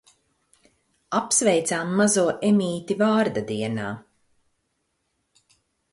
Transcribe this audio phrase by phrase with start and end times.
[1.17, 3.95] Apsveicām mazo Emīti vārda dienā.